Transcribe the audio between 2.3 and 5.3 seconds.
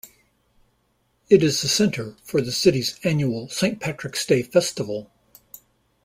the city's annual Saint Patrick's Day Festival.